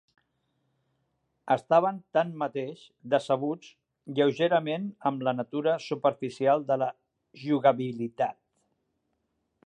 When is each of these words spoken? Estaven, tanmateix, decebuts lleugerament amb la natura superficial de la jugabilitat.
Estaven, 1.55 1.97
tanmateix, 2.17 2.85
decebuts 3.13 3.69
lleugerament 4.19 4.87
amb 5.09 5.25
la 5.27 5.33
natura 5.41 5.75
superficial 5.91 6.65
de 6.71 6.79
la 6.85 6.91
jugabilitat. 7.43 8.41